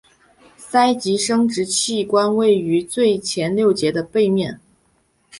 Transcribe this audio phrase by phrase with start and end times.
[0.57, 4.59] 鳃及生殖器官位于最前六节的背片。